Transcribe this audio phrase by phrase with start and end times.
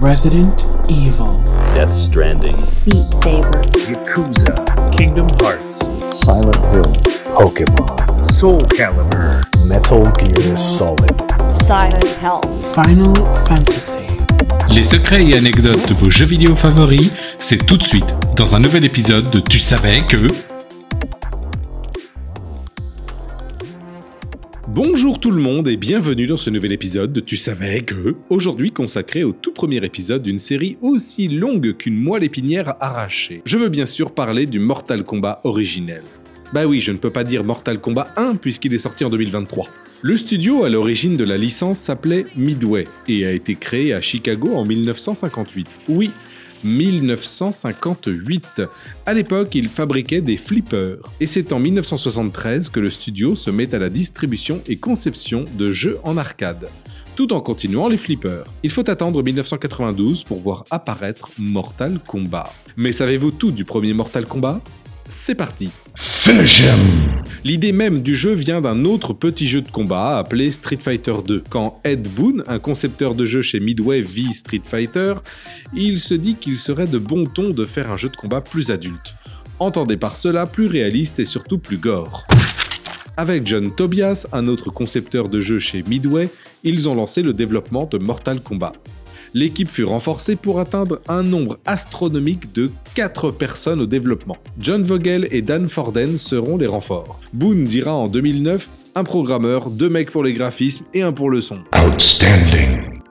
[0.00, 1.38] Resident Evil,
[1.74, 4.54] Death Stranding, Beat Saber, Yakuza,
[4.90, 6.92] Kingdom Hearts, Silent Hill,
[7.36, 11.12] Pokemon, Soul Calibur, Metal Gear Solid.
[11.50, 12.42] Silent Hell,
[12.74, 13.14] Final
[13.46, 14.06] Fantasy.
[14.74, 18.60] Les secrets et anecdotes de vos jeux vidéo favoris, c'est tout de suite dans un
[18.60, 20.51] nouvel épisode de Tu savais que...
[24.74, 28.16] Bonjour tout le monde et bienvenue dans ce nouvel épisode de Tu savais que...
[28.30, 33.42] Aujourd'hui consacré au tout premier épisode d'une série aussi longue qu'une moelle épinière arrachée.
[33.44, 36.00] Je veux bien sûr parler du Mortal Kombat originel.
[36.54, 39.68] Bah oui, je ne peux pas dire Mortal Kombat 1 puisqu'il est sorti en 2023.
[40.00, 44.54] Le studio à l'origine de la licence s'appelait Midway et a été créé à Chicago
[44.54, 45.68] en 1958.
[45.90, 46.12] Oui,
[46.64, 48.62] 1958.
[49.06, 50.98] À l'époque, il fabriquait des flippers.
[51.20, 55.70] Et c'est en 1973 que le studio se met à la distribution et conception de
[55.70, 56.68] jeux en arcade.
[57.14, 58.44] Tout en continuant les flippers.
[58.62, 62.50] Il faut attendre 1992 pour voir apparaître Mortal Kombat.
[62.76, 64.62] Mais savez-vous tout du premier Mortal Kombat?
[65.12, 65.70] C'est parti
[67.44, 71.44] L'idée même du jeu vient d'un autre petit jeu de combat appelé Street Fighter 2.
[71.50, 75.14] Quand Ed Boon, un concepteur de jeu chez Midway, vit Street Fighter,
[75.74, 78.70] il se dit qu'il serait de bon ton de faire un jeu de combat plus
[78.70, 79.14] adulte.
[79.58, 82.24] Entendez par cela plus réaliste et surtout plus gore.
[83.16, 86.30] Avec John Tobias, un autre concepteur de jeu chez Midway,
[86.64, 88.72] ils ont lancé le développement de Mortal Kombat.
[89.34, 94.36] L'équipe fut renforcée pour atteindre un nombre astronomique de 4 personnes au développement.
[94.58, 97.18] John Vogel et Dan Forden seront les renforts.
[97.32, 101.40] Boone dira en 2009 un programmeur, deux mecs pour les graphismes et un pour le
[101.40, 101.60] son.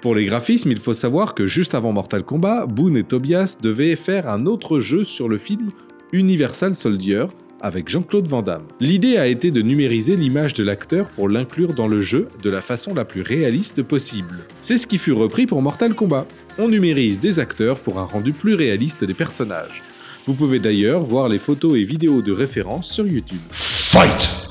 [0.00, 3.96] Pour les graphismes, il faut savoir que juste avant Mortal Kombat, Boone et Tobias devaient
[3.96, 5.68] faire un autre jeu sur le film
[6.12, 7.26] Universal Soldier
[7.60, 8.64] avec Jean-Claude Van Damme.
[8.80, 12.60] L'idée a été de numériser l'image de l'acteur pour l'inclure dans le jeu de la
[12.60, 14.44] façon la plus réaliste possible.
[14.62, 16.26] C'est ce qui fut repris pour Mortal Kombat.
[16.58, 19.82] On numérise des acteurs pour un rendu plus réaliste des personnages.
[20.26, 23.38] Vous pouvez d'ailleurs voir les photos et vidéos de référence sur YouTube.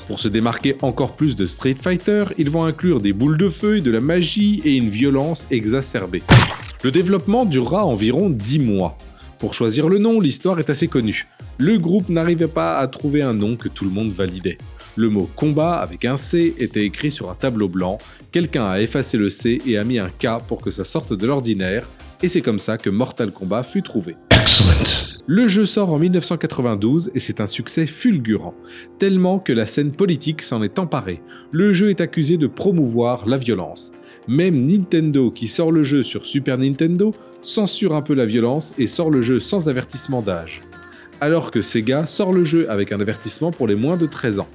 [0.06, 3.80] Pour se démarquer encore plus de Street Fighter, ils vont inclure des boules de feu,
[3.80, 6.22] de la magie et une violence exacerbée.
[6.82, 8.96] Le développement durera environ 10 mois.
[9.38, 11.26] Pour choisir le nom, l'histoire est assez connue.
[11.58, 14.56] Le groupe n'arrivait pas à trouver un nom que tout le monde validait.
[14.96, 17.98] Le mot combat avec un C était écrit sur un tableau blanc,
[18.32, 21.26] quelqu'un a effacé le C et a mis un K pour que ça sorte de
[21.26, 21.86] l'ordinaire,
[22.22, 24.16] et c'est comme ça que Mortal Kombat fut trouvé.
[25.26, 28.54] Le jeu sort en 1992 et c'est un succès fulgurant,
[28.98, 31.20] tellement que la scène politique s'en est emparée.
[31.52, 33.92] Le jeu est accusé de promouvoir la violence.
[34.28, 38.88] Même Nintendo, qui sort le jeu sur Super Nintendo, censure un peu la violence et
[38.88, 40.62] sort le jeu sans avertissement d'âge.
[41.20, 44.48] Alors que Sega sort le jeu avec un avertissement pour les moins de 13 ans.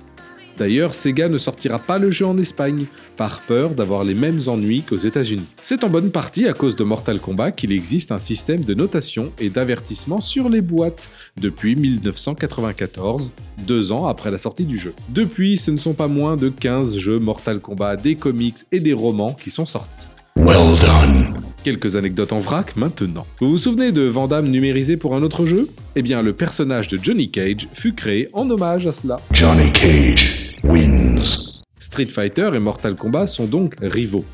[0.57, 2.85] D'ailleurs, Sega ne sortira pas le jeu en Espagne,
[3.17, 5.45] par peur d'avoir les mêmes ennuis qu'aux États-Unis.
[5.62, 9.31] C'est en bonne partie à cause de Mortal Kombat qu'il existe un système de notation
[9.39, 13.31] et d'avertissement sur les boîtes depuis 1994,
[13.66, 14.94] deux ans après la sortie du jeu.
[15.09, 18.94] Depuis, ce ne sont pas moins de 15 jeux Mortal Kombat, des comics et des
[18.94, 20.06] romans qui sont sortis.
[20.38, 21.35] Well done.
[21.63, 23.28] Quelques anecdotes en vrac maintenant.
[23.39, 25.68] Vous vous souvenez de Vandame numérisé pour un autre jeu?
[25.95, 29.18] Eh bien, le personnage de Johnny Cage fut créé en hommage à cela.
[29.31, 30.41] Johnny Cage
[30.71, 31.63] wins.
[31.79, 34.25] Street Fighter et Mortal Kombat sont donc rivaux.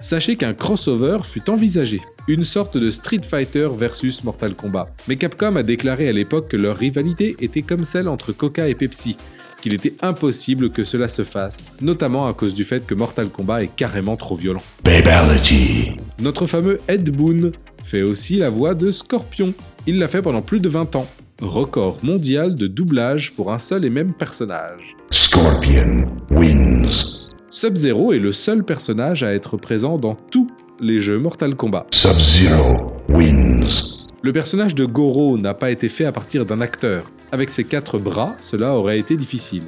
[0.00, 4.88] Sachez qu'un crossover fut envisagé, une sorte de Street Fighter versus Mortal Kombat.
[5.06, 8.74] Mais Capcom a déclaré à l'époque que leur rivalité était comme celle entre Coca et
[8.74, 9.16] Pepsi,
[9.60, 13.64] qu'il était impossible que cela se fasse, notamment à cause du fait que Mortal Kombat
[13.64, 14.62] est carrément trop violent.
[14.82, 15.92] Babality.
[16.20, 17.52] Notre fameux Ed Boon
[17.84, 19.52] fait aussi la voix de Scorpion.
[19.86, 21.06] Il l'a fait pendant plus de 20 ans.
[21.42, 24.94] Record mondial de doublage pour un seul et même personnage.
[25.10, 26.86] Scorpion wins.
[27.50, 30.48] Sub-Zero est le seul personnage à être présent dans tous
[30.78, 31.86] les jeux Mortal Kombat.
[31.90, 33.66] Sub-Zero wins.
[34.22, 37.02] Le personnage de Goro n'a pas été fait à partir d'un acteur.
[37.32, 39.64] Avec ses quatre bras, cela aurait été difficile.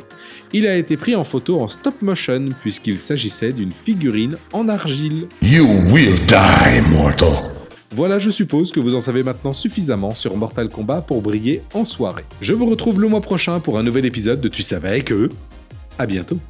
[0.53, 5.27] Il a été pris en photo en stop motion puisqu'il s'agissait d'une figurine en argile.
[5.43, 7.54] You will die, mortal.
[7.95, 11.85] Voilà, je suppose que vous en savez maintenant suffisamment sur Mortal Kombat pour briller en
[11.85, 12.25] soirée.
[12.41, 15.29] Je vous retrouve le mois prochain pour un nouvel épisode de Tu savais que...
[15.97, 16.41] À bientôt.